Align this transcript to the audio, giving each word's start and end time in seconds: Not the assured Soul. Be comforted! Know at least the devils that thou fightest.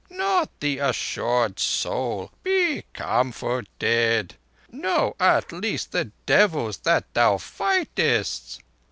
Not 0.09 0.49
the 0.61 0.79
assured 0.79 1.59
Soul. 1.59 2.31
Be 2.41 2.85
comforted! 2.91 4.33
Know 4.71 5.15
at 5.19 5.51
least 5.51 5.91
the 5.91 6.05
devils 6.25 6.77
that 6.77 7.13
thou 7.13 7.37
fightest. 7.37 8.61